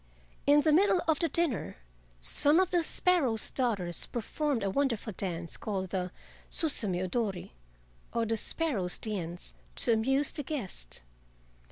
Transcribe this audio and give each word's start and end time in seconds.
In 0.47 0.61
the 0.61 0.71
middle 0.71 1.03
of 1.07 1.19
the 1.19 1.29
dinner 1.29 1.77
some 2.21 2.59
of 2.59 2.71
the 2.71 2.81
sparrow's 2.81 3.51
daughters 3.51 4.07
performed 4.07 4.63
a 4.63 4.69
wonderful 4.71 5.13
dance, 5.15 5.57
called 5.57 5.91
the 5.91 6.11
"suzume 6.49 6.97
odori" 7.07 7.51
or 8.11 8.25
the 8.25 8.35
"Sparrow's 8.35 8.97
dance," 8.97 9.53
to 9.75 9.93
amuse 9.93 10.31
the 10.31 10.41
guest. 10.41 11.03